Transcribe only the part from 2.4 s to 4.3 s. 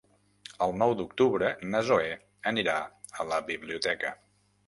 anirà a la biblioteca.